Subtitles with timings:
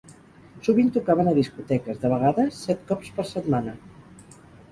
[0.67, 3.77] Sovint tocaven a discoteques, de vegades set cops per setmana.